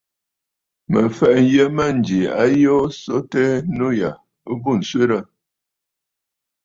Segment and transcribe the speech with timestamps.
[0.91, 4.11] Mə fɛ̀ʼɛ nyə mânjì a yoo so tɛɛ, nû yâ
[4.49, 5.19] ɨ bû ǹswerə!